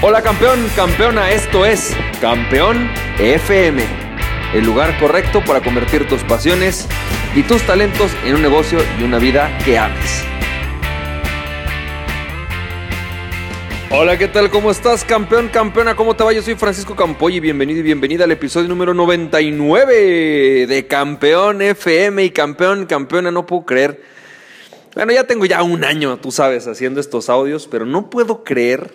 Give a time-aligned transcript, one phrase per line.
[0.00, 3.82] Hola campeón, campeona, esto es Campeón FM,
[4.54, 6.86] el lugar correcto para convertir tus pasiones
[7.34, 10.22] y tus talentos en un negocio y una vida que ames.
[13.90, 14.50] Hola, ¿qué tal?
[14.50, 15.96] ¿Cómo estás, campeón, campeona?
[15.96, 16.32] ¿Cómo te va?
[16.32, 22.22] Yo soy Francisco Campoy y bienvenido y bienvenida al episodio número 99 de Campeón FM
[22.22, 24.00] y campeón, campeona, no puedo creer.
[24.94, 28.92] Bueno, ya tengo ya un año, tú sabes, haciendo estos audios, pero no puedo creer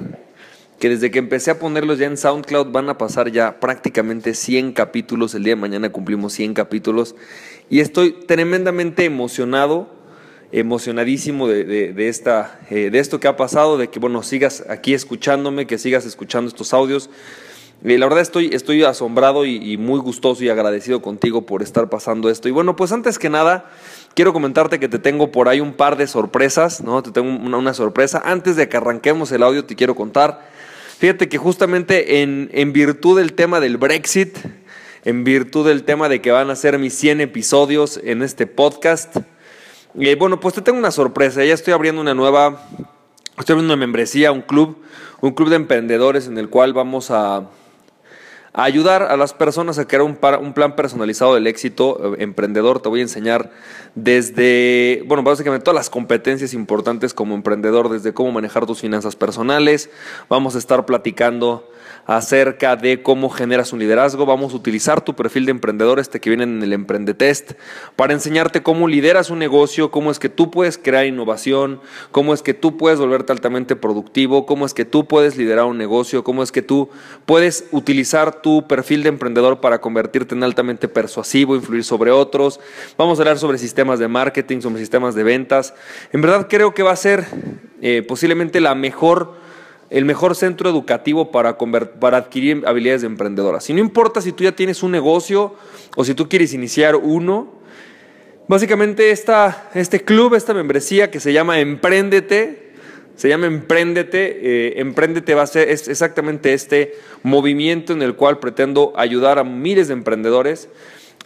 [0.84, 4.74] que desde que empecé a ponerlos ya en SoundCloud van a pasar ya prácticamente 100
[4.74, 5.34] capítulos.
[5.34, 7.16] El día de mañana cumplimos 100 capítulos
[7.70, 9.88] y estoy tremendamente emocionado,
[10.52, 15.68] emocionadísimo de, esta, eh, de esto que ha pasado, de que bueno, sigas aquí escuchándome,
[15.68, 17.10] que sigas escuchando estos audios.
[17.82, 22.30] Y la verdad estoy, estoy asombrado y, muy gustoso y agradecido contigo por estar pasando
[22.30, 22.50] esto.
[22.50, 23.72] Y bueno, pues antes que nada,
[24.16, 27.02] quiero comentarte que te tengo por ahí un par de sorpresas, ¿no?
[27.04, 28.22] Te tengo una sorpresa.
[28.26, 30.52] Antes de que arranquemos el audio, te quiero contar
[31.04, 34.37] Fíjate que justamente en, virtud del tema del Brexit,
[35.04, 39.18] en virtud del tema de que van a ser mis 100 episodios en este podcast,
[39.99, 41.43] eh, bueno, pues te tengo una sorpresa.
[41.43, 42.70] Ya estoy abriendo una nueva,
[43.37, 44.82] estoy abriendo una membresía, un club,
[45.20, 47.49] un club de emprendedores en el cual vamos a,
[48.54, 52.82] a ayudar a las personas a crear un, un, plan personalizado del éxito eh, emprendedor.
[52.82, 53.51] Te voy a enseñar
[53.95, 59.90] desde, bueno, básicamente todas las competencias importantes como emprendedor, desde cómo manejar tus finanzas personales.
[60.29, 61.68] Vamos a estar platicando
[62.05, 64.25] acerca de cómo generas un liderazgo.
[64.25, 67.53] Vamos a utilizar tu perfil de emprendedor, este que viene en el Emprendetest,
[67.95, 71.81] para enseñarte cómo lideras un negocio, cómo es que tú puedes crear innovación,
[72.12, 75.78] cómo es que tú puedes volverte altamente productivo, cómo es que tú puedes liderar un
[75.78, 76.90] negocio, cómo es que tú
[77.25, 82.59] puedes utilizar tu perfil de emprendedor para convertirte en altamente persuasivo, influir sobre otros.
[82.96, 85.74] Vamos a hablar sobre sistemas de marketing, sobre sistemas de ventas.
[86.12, 87.25] En verdad creo que va a ser
[87.81, 89.41] eh, posiblemente la mejor
[89.90, 93.62] el mejor centro educativo para, para adquirir habilidades de emprendedora.
[93.62, 95.56] Si no importa si tú ya tienes un negocio
[95.96, 97.51] o si tú quieres iniciar uno,
[98.47, 102.62] básicamente esta, este club, esta membresía que se llama Emprendete,
[103.16, 108.94] se llama Emprendete, eh, Emprendete va a ser exactamente este movimiento en el cual pretendo
[108.96, 110.69] ayudar a miles de emprendedores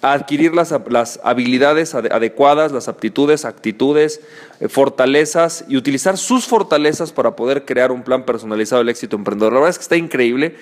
[0.02, 4.22] a adquirir las, las habilidades adecuadas, las aptitudes, actitudes,
[4.60, 9.54] eh, fortalezas y utilizar sus fortalezas para poder crear un plan personalizado del éxito emprendedor.
[9.54, 10.56] La verdad es que está increíble.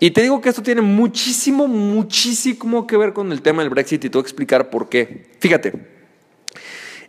[0.00, 4.04] Y te digo que esto tiene muchísimo, muchísimo que ver con el tema del Brexit
[4.04, 5.26] y te voy a explicar por qué.
[5.38, 5.72] Fíjate,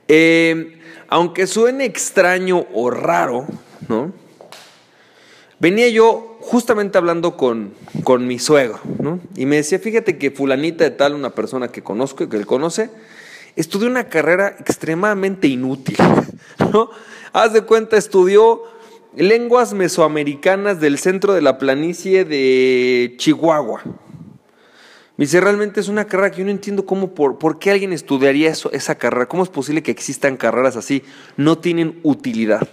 [0.08, 0.80] eh,
[1.10, 3.48] aunque suene extraño o raro,
[3.88, 4.14] ¿no?
[5.60, 7.74] Venía yo justamente hablando con,
[8.04, 9.20] con mi suegro, ¿no?
[9.36, 12.46] Y me decía, fíjate que fulanita de tal, una persona que conozco y que él
[12.46, 12.90] conoce,
[13.56, 15.98] estudió una carrera extremadamente inútil,
[16.72, 16.90] ¿no?
[17.34, 18.64] Haz de cuenta, estudió
[19.16, 23.82] lenguas mesoamericanas del centro de la planicie de Chihuahua.
[25.18, 27.94] Me dice, realmente es una carrera que yo no entiendo cómo, por, por qué alguien
[27.94, 29.28] estudiaría eso, esa carrera.
[29.28, 31.04] ¿Cómo es posible que existan carreras así?
[31.38, 32.68] No tienen utilidad.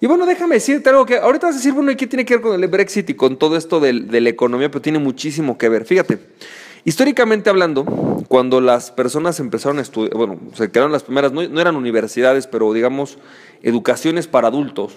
[0.00, 2.34] Y bueno, déjame decirte algo que ahorita vas a decir, bueno, ¿y qué tiene que
[2.34, 4.70] ver con el Brexit y con todo esto de, la economía?
[4.70, 5.86] Pero tiene muchísimo que ver.
[5.86, 6.20] Fíjate,
[6.84, 7.84] históricamente hablando,
[8.28, 12.72] cuando las personas empezaron a estudiar, bueno, se crearon las primeras, no, eran universidades, pero
[12.72, 13.18] digamos,
[13.62, 14.92] educaciones para adultos.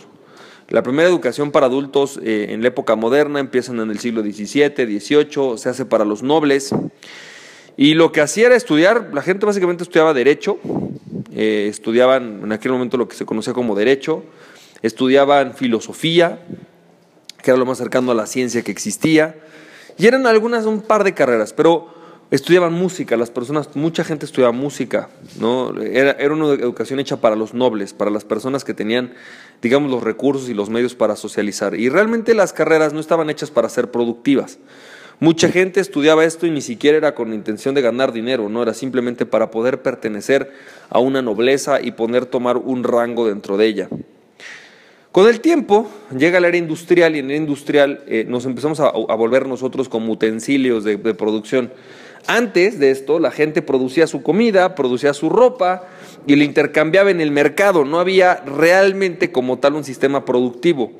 [0.71, 4.69] La primera educación para adultos eh, en la época moderna empiezan en el siglo XVII,
[4.69, 6.73] XVIII, se hace para los nobles.
[7.75, 10.59] Y lo que hacía era estudiar, la gente básicamente estudiaba derecho,
[11.33, 14.23] eh, estudiaban en aquel momento lo que se conocía como derecho,
[14.81, 16.39] estudiaban filosofía,
[17.43, 19.35] que era lo más cercano a la ciencia que existía,
[19.97, 21.93] y eran algunas, un par de carreras, pero
[22.31, 25.09] estudiaban música, las personas, mucha gente estudiaba música,
[25.39, 25.79] ¿no?
[25.81, 29.13] Era, era una educación hecha para los nobles, para las personas que tenían,
[29.61, 31.75] digamos, los recursos y los medios para socializar.
[31.75, 34.57] Y realmente las carreras no estaban hechas para ser productivas.
[35.19, 38.73] Mucha gente estudiaba esto y ni siquiera era con intención de ganar dinero, no era
[38.73, 40.51] simplemente para poder pertenecer
[40.89, 43.87] a una nobleza y poder tomar un rango dentro de ella.
[45.11, 48.89] Con el tiempo llega la era industrial y en la industrial eh, nos empezamos a,
[48.91, 51.71] volver nosotros como utensilios de, producción.
[52.27, 55.87] Antes de esto, la gente producía su comida, producía su ropa
[56.27, 57.83] y la intercambiaba en el mercado.
[57.83, 60.91] No había realmente como tal un sistema productivo.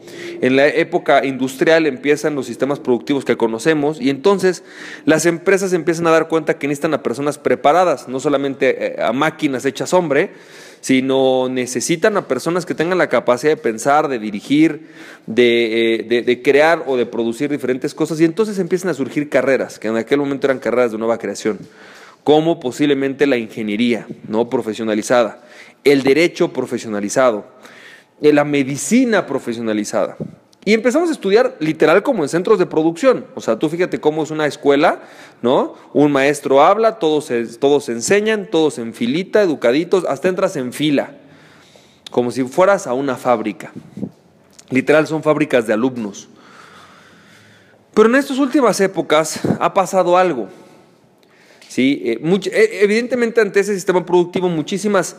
[0.41, 4.63] En la época industrial empiezan los sistemas productivos que conocemos y entonces
[5.05, 9.13] las empresas empiezan a dar cuenta que necesitan a personas preparadas, no solamente eh, a
[9.13, 10.31] máquinas hechas hombre,
[10.81, 14.87] sino necesitan a personas que tengan la capacidad de pensar, de dirigir,
[15.35, 18.19] eh, de, crear o de producir diferentes cosas.
[18.19, 21.59] Y entonces empiezan a surgir carreras, que en aquel momento eran carreras de nueva creación,
[22.23, 25.41] como posiblemente la ingeniería no profesionalizada,
[25.83, 27.45] el derecho profesionalizado,
[28.21, 30.17] eh, la medicina profesionalizada.
[30.63, 33.25] Y empezamos a estudiar literal como en centros de producción.
[33.33, 35.01] O sea, tú fíjate cómo es una escuela,
[35.41, 35.73] ¿no?
[35.93, 41.15] Un maestro habla, todos, todos enseñan, todos en filita, educaditos, hasta entras en fila,
[42.11, 43.71] como si fueras a una fábrica.
[44.69, 46.29] Literal son fábricas de alumnos.
[47.95, 50.47] Pero en estas últimas épocas ha pasado algo.
[51.71, 52.01] ¿Sí?
[52.03, 52.19] Eh,
[52.51, 55.15] eh, evidentemente ante ese sistema productivo muchísimas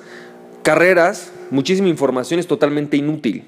[0.63, 3.45] carreras, muchísima información es totalmente inútil.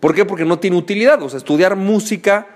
[0.00, 0.24] ¿Por qué?
[0.24, 1.22] Porque no tiene utilidad.
[1.22, 2.46] O sea, estudiar música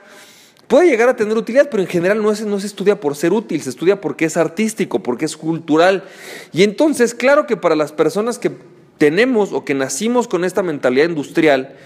[0.69, 3.61] puede llegar a tener utilidad, pero en general no, no se estudia por ser útil,
[3.61, 6.05] se estudia porque es artístico, porque es cultural.
[6.53, 8.51] Y entonces, claro que para las personas que
[8.97, 11.77] tenemos o que nacimos con esta mentalidad industrial,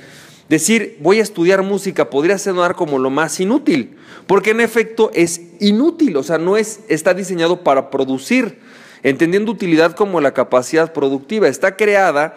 [0.49, 3.97] decir voy a estudiar música podría sonar como lo más inútil,
[4.27, 8.59] porque en efecto es inútil, o sea, no es, está diseñado para producir,
[9.03, 12.37] entendiendo utilidad como la capacidad productiva, está creada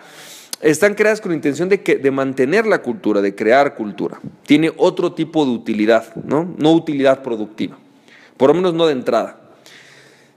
[0.62, 4.19] están creadas con la intención de, que, de mantener la cultura, de crear cultura.
[4.46, 6.56] Tiene otro tipo de utilidad, ¿no?
[6.57, 7.78] No utilidad productiva,
[8.38, 9.40] por lo menos no de entrada.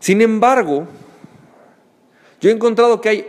[0.00, 0.87] Sin embargo,
[2.41, 3.26] yo he encontrado que hay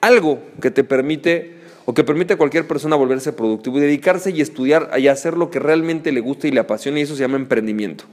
[0.00, 4.40] algo que te permite o que permite a cualquier persona volverse productivo y dedicarse y
[4.40, 7.36] estudiar y hacer lo que realmente le gusta y le apasiona y eso se llama
[7.36, 8.04] emprendimiento.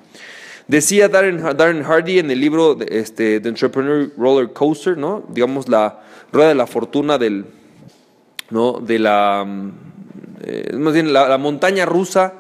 [0.68, 5.24] Decía Darren, Hardy en el libro este, The Entrepreneur Roller Coaster, ¿no?
[5.30, 6.02] digamos la
[6.34, 7.46] rueda de la fortuna del,
[8.50, 8.74] ¿no?
[8.74, 9.46] de la,
[10.44, 12.34] eh, más bien la, montaña rusa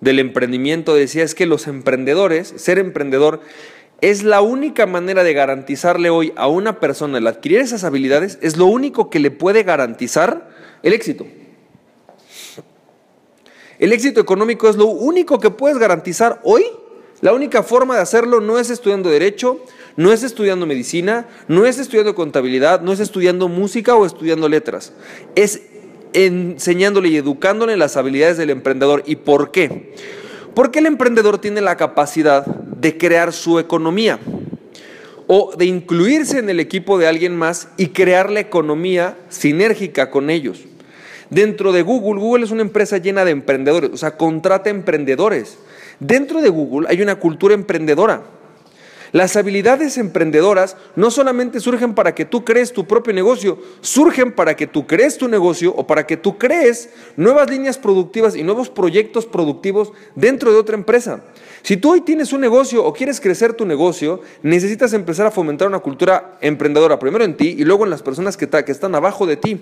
[0.00, 3.40] del emprendimiento, decía es que los emprendedores, ser emprendedor,
[4.00, 8.56] es la única manera de garantizarle hoy a una persona el adquirir esas habilidades, es
[8.56, 10.48] lo único que le puede garantizar
[10.82, 11.26] el éxito.
[13.78, 16.64] El éxito económico es lo único que puedes garantizar hoy.
[17.22, 19.58] La única forma de hacerlo no es estudiando derecho,
[19.96, 24.92] no es estudiando medicina, no es estudiando contabilidad, no es estudiando música o estudiando letras.
[25.34, 25.62] Es
[26.12, 29.02] enseñándole y educándole las habilidades del emprendedor.
[29.06, 29.94] ¿Y por qué?
[30.54, 32.46] Porque el emprendedor tiene la capacidad
[32.80, 34.18] de crear su economía
[35.26, 40.28] o de incluirse en el equipo de alguien más y crear la economía sinérgica con
[40.30, 40.64] ellos.
[41.30, 45.58] Dentro de Google, Google es una empresa llena de emprendedores, o sea, contrata emprendedores.
[46.00, 48.24] Dentro de Google hay una cultura emprendedora.
[49.12, 54.54] Las habilidades emprendedoras no solamente surgen para que tú crees tu propio negocio, surgen para
[54.54, 58.70] que tú crees tu negocio o para que tú crees nuevas líneas productivas y nuevos
[58.70, 61.22] proyectos productivos dentro de otra empresa.
[61.62, 65.66] Si tú hoy tienes un negocio o quieres crecer tu negocio, necesitas empezar a fomentar
[65.66, 69.36] una cultura emprendedora, primero en ti y luego en las personas que, están abajo de
[69.36, 69.60] ti.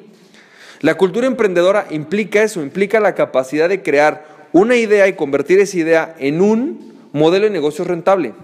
[0.80, 5.76] La cultura emprendedora implica eso, implica la capacidad de crear una idea y convertir esa
[5.78, 8.34] idea en un modelo de negocio rentable.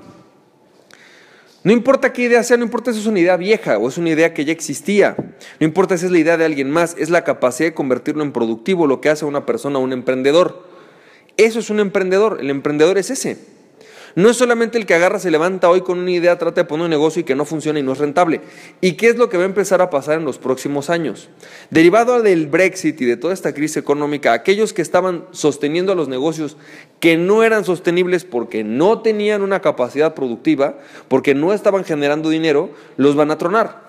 [1.65, 4.11] No importa qué idea sea, no importa si es una idea vieja o es una
[4.11, 7.25] idea que ya existía, no importa si es la idea de alguien más, es la
[7.25, 10.69] capacidad de convertirlo en productivo, lo que hace a una persona un emprendedor.
[11.39, 13.54] Eso es un emprendedor, el emprendedor es ese.
[14.17, 16.85] No es solamente el que agarra, se levanta hoy con una idea, trata de poner
[16.85, 18.43] un negocio y que no funciona y no es rentable.
[18.81, 21.29] ¿Y qué es lo que va a empezar a pasar en los próximos años?
[21.71, 26.57] Derivado del Brexit y de toda esta crisis económica, aquellos que estaban sosteniendo los negocios
[27.01, 30.79] que no eran sostenibles porque no tenían una capacidad productiva,
[31.09, 33.85] porque no estaban generando dinero, los van a tronar.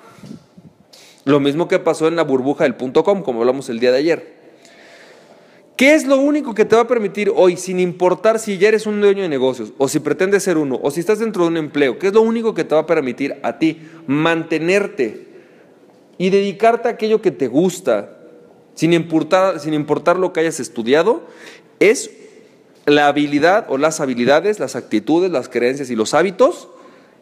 [1.24, 3.98] Lo mismo que pasó en la burbuja del punto com, como hablamos el día de
[3.98, 4.45] ayer.
[5.76, 8.86] ¿Qué es lo único que te va a permitir hoy, sin importar si ya eres
[8.86, 11.58] un dueño de negocios o si pretendes ser uno o si estás dentro de un
[11.58, 15.28] empleo, qué es lo único que te va a permitir a ti mantenerte
[16.18, 18.18] y dedicarte a aquello que te gusta,
[18.74, 21.24] sin importar, sin importar lo que hayas estudiado?
[21.82, 22.10] Es
[22.86, 26.70] la habilidad o las habilidades, las actitudes, las creencias y los hábitos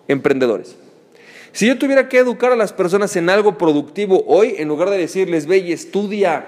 [0.07, 0.75] emprendedores.
[1.53, 4.98] Si yo tuviera que educar a las personas en algo productivo hoy, en lugar de
[5.00, 6.45] decirles, ve y estudia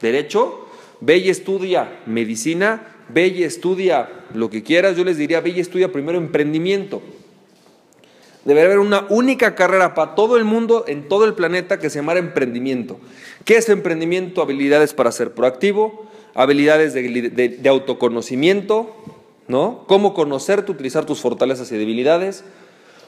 [0.00, 0.66] derecho,
[1.02, 5.92] ve y estudia medicina, ve y estudia lo que quieras, yo les diría, ve estudia
[5.92, 7.02] primero emprendimiento.
[8.44, 11.98] Debería haber una única carrera para todo el mundo, en todo el planeta, que se
[11.98, 12.98] llamara emprendimiento.
[13.44, 14.42] ¿Qué es emprendimiento?
[14.42, 18.96] Habilidades para ser proactivo, habilidades de, autoconocimiento,
[19.46, 19.84] ¿no?
[19.86, 22.44] Cómo conocerte, utilizar tus fortalezas y debilidades,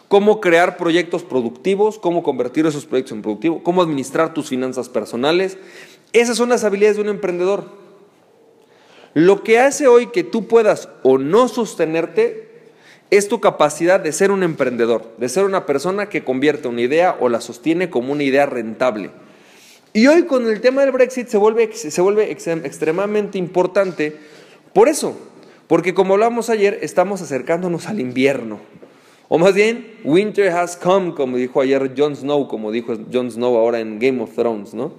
[0.07, 5.59] cómo crear proyectos productivos, cómo convertir esos proyectos en productivos, cómo administrar tus finanzas personales.
[6.13, 7.84] Esas son las habilidades de un emprendedor.
[9.15, 12.49] Lo que hace hoy que tú puedas o no sostenerte
[13.11, 17.17] es tu capacidad de ser un emprendedor, de ser una persona que convierte una idea
[17.21, 19.11] o la sostiene como una idea rentable.
[19.93, 24.17] Y hoy con el tema del Brexit se vuelve, se vuelve extremadamente importante
[24.73, 25.17] por eso,
[25.69, 28.59] porque como hablamos ayer, estamos acercándonos al invierno.
[29.29, 33.57] O más bien, winter has come, como dijo ayer Jon Snow, como dijo Jon Snow
[33.57, 34.93] ahora en Game of Thrones, ¿no?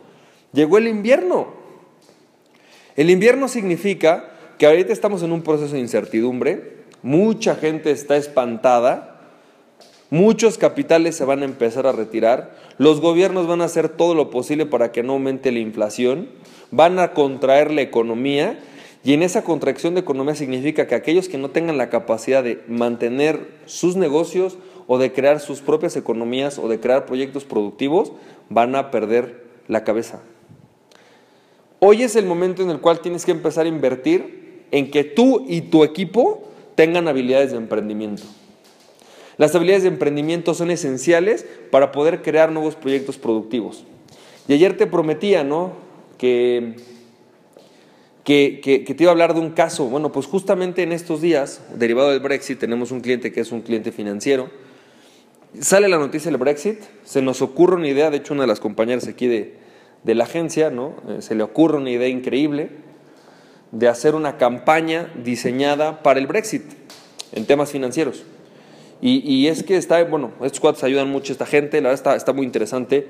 [0.54, 1.65] Llegó el invierno.
[2.96, 9.20] El invierno significa que ahorita estamos en un proceso de incertidumbre, mucha gente está espantada,
[10.10, 14.30] muchos capitales se van a empezar a retirar, los gobiernos van a hacer todo lo
[14.30, 16.30] posible para que no aumente la inflación,
[16.72, 18.60] van a contraer la economía
[19.04, 22.64] y en esa contracción de economía significa que aquellos que no tengan la capacidad de
[22.70, 28.14] mantener sus negocios o de crear sus propias economías o de crear proyectos productivos
[28.50, 30.22] van a perder la cabeza.
[31.80, 35.46] Hoy es el momento en el cual tienes que empezar a invertir en que tú
[35.48, 36.44] y tu equipo
[36.76, 38.24] tengan habilidades de emprendimiento.
[39.38, 43.84] Las habilidades de emprendimiento son esenciales para poder crear nuevos proyectos productivos.
[44.48, 45.74] Y ayer te prometía, ¿no?
[46.18, 46.76] Que,
[48.24, 49.86] que, que, te iba a hablar de un caso.
[49.86, 53.62] Bueno, pues justamente en estos días, derivado del Brexit, tenemos un cliente que es un
[53.62, 54.50] cliente financiero.
[55.60, 58.60] Sale la noticia del Brexit, se nos ocurre una idea, de hecho una de las
[58.60, 59.65] compañeras aquí de,
[60.06, 60.94] de la agencia, ¿no?
[61.10, 62.70] Eh, se le ocurre una idea increíble
[63.72, 66.64] de hacer una campaña diseñada para el Brexit
[67.34, 68.24] en temas financieros.
[69.02, 72.16] Y, es que está, bueno, estos cuates ayudan mucho a esta gente, la verdad está,
[72.16, 73.08] está muy interesante.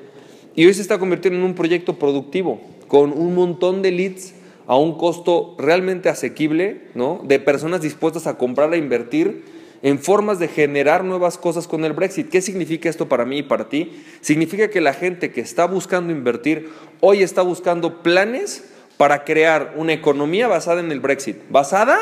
[0.53, 2.59] Y hoy se está convirtiendo en un proyecto productivo,
[2.89, 4.33] con un montón de leads
[4.67, 7.21] a un costo realmente asequible, ¿no?
[7.23, 9.45] De personas dispuestas a comprar e invertir
[9.81, 12.29] en formas de generar nuevas cosas con el Brexit.
[12.29, 14.03] ¿Qué significa esto para mí y para ti?
[14.21, 16.69] Significa que la gente que está buscando invertir
[17.01, 18.63] hoy está buscando planes
[18.97, 21.97] para crear una economía basada en el Brexit, basada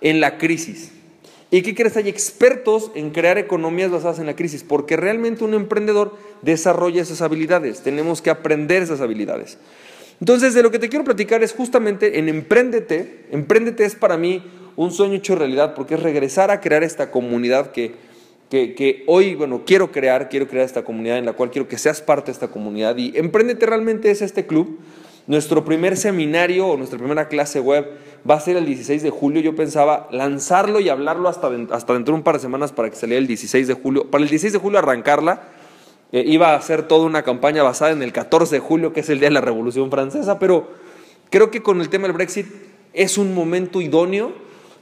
[0.00, 0.90] en la crisis.
[1.50, 1.96] ¿Y qué crees?
[1.96, 7.22] Hay expertos en crear economías basadas en la crisis, porque realmente un emprendedor desarrolla esas
[7.22, 7.80] habilidades.
[7.82, 9.58] Tenemos que aprender esas habilidades.
[10.20, 13.26] Entonces, de lo que te quiero platicar es justamente en Emprendete.
[13.30, 14.42] Emprendete es para mí
[14.76, 17.92] un sueño hecho realidad, porque es regresar a crear esta comunidad que,
[18.50, 22.00] que, hoy, bueno, quiero crear, quiero crear esta comunidad en la cual quiero que seas
[22.00, 22.96] parte de esta comunidad.
[22.96, 24.78] Y Emprendete realmente es este club.
[25.26, 27.86] Nuestro primer seminario o nuestra primera clase web
[28.28, 29.40] va a ser el 16 de julio.
[29.40, 32.96] Yo pensaba lanzarlo y hablarlo hasta, hasta dentro de un par de semanas para que
[32.96, 34.10] saliera el 16 de julio.
[34.10, 35.48] Para el 16 de julio arrancarla.
[36.12, 39.08] Eh, iba a ser toda una campaña basada en el 14 de julio, que es
[39.08, 40.68] el día de la Revolución Francesa, pero
[41.28, 42.46] creo que con el tema del Brexit
[42.92, 44.32] es un momento idóneo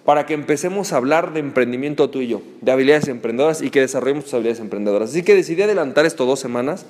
[0.04, 3.80] para que empecemos a hablar de emprendimiento tú y yo, de habilidades emprendedoras y que
[3.80, 5.10] desarrollemos tus habilidades emprendedoras.
[5.10, 6.86] Así que decidí adelantar esto dos semanas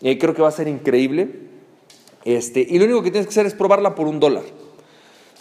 [0.00, 1.28] y creo que va a ser increíble.
[2.24, 4.42] Este, y lo único que tienes que hacer es probarla por un dólar.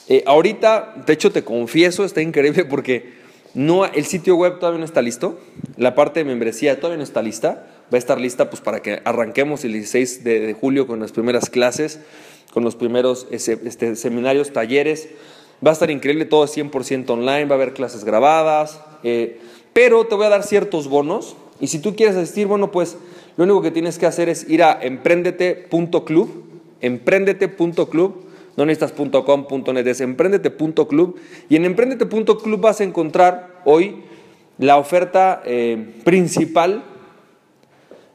[0.08, 3.14] Eh, ahorita, de hecho te confieso, está increíble porque
[3.56, 5.40] no, el sitio web todavía no está listo,
[5.78, 9.02] la parte de membresía todavía no está lista, va a estar lista pues para que
[9.06, 12.00] arranquemos el 16 de, julio con las primeras clases,
[12.54, 15.10] con los primeros este, seminarios, talleres.
[15.66, 19.40] Va a estar increíble, todo es 100% online, va a haber clases grabadas, eh,
[19.74, 21.36] pero te voy a dar ciertos bonos.
[21.60, 22.98] Y si tú quieres asistir, bueno, pues
[23.38, 26.30] lo único que tienes que hacer es ir a emprendete.club,
[26.82, 28.26] emprendete.club,
[28.58, 31.20] no necesitas .com.net, es emprendete.club.
[31.50, 34.04] Y en emprendete.club vas a encontrar hoy
[34.58, 36.84] la oferta eh, principal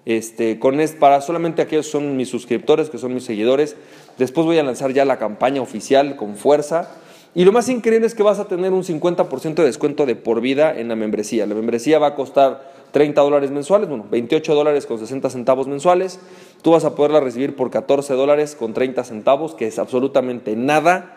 [0.07, 3.77] este, con para solamente aquellos son mis suscriptores, que son mis seguidores.
[4.19, 6.91] Después voy a lanzar ya la campaña oficial con fuerza.
[7.35, 10.41] Y lo más increíble es que vas a tener un 50% de descuento de por
[10.41, 11.47] vida en la membresía.
[11.47, 16.19] La membresía va a costar 30 dólares mensuales, bueno, 28 dólares con 60 centavos mensuales.
[16.63, 21.17] Tú vas a poderla recibir por 14 dólares con 30 centavos, que es absolutamente nada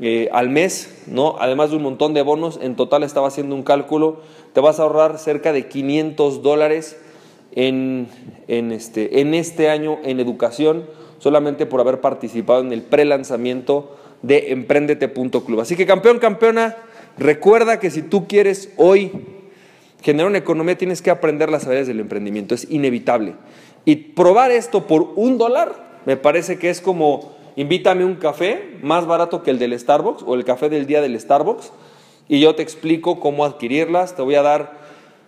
[0.00, 1.34] eh, al mes, ¿no?
[1.40, 4.20] Además de un montón de bonos, en total estaba haciendo un cálculo,
[4.52, 6.96] te vas a ahorrar cerca de 500 dólares
[7.52, 8.06] en,
[8.46, 10.86] en, este, en este año en educación,
[11.18, 15.60] solamente por haber participado en el pre-lanzamiento de emprendete.club.
[15.60, 16.76] Así que campeón, campeona,
[17.18, 19.12] recuerda que si tú quieres hoy
[20.02, 23.34] generar una economía, tienes que aprender las habilidades del emprendimiento, es inevitable.
[23.84, 29.06] Y probar esto por un dólar, me parece que es como, invítame un café más
[29.06, 31.72] barato que el del Starbucks o el café del día del Starbucks,
[32.28, 34.78] y yo te explico cómo adquirirlas, te voy a dar,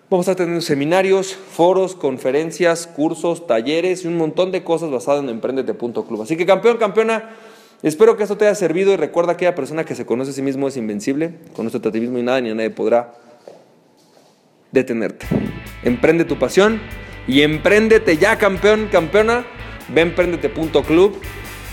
[0.08, 5.28] vamos a tener seminarios, foros, conferencias, cursos, talleres y un montón de cosas basadas en
[5.28, 6.22] emprendete.club.
[6.22, 7.30] Así que campeón, campeona,
[7.83, 10.35] Espero que esto te haya servido y recuerda que aquella persona que se conoce a
[10.35, 13.15] sí mismo es invencible, con nuestro tratamiento y nada ni nadie podrá
[14.71, 15.27] detenerte.
[15.83, 16.81] Emprende tu pasión
[17.27, 19.45] y empréndete ya, campeón, campeona.
[19.93, 21.21] Ve emprendete.club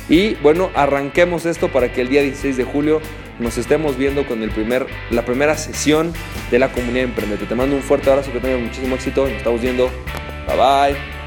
[0.09, 3.01] y bueno, arranquemos esto para que el día 16 de julio
[3.39, 6.11] nos estemos viendo con el primer, la primera sesión
[6.49, 7.45] de la comunidad Emprendete.
[7.45, 9.89] Te mando un fuerte abrazo, que tengas muchísimo éxito y nos estamos viendo.
[10.47, 11.18] Bye bye.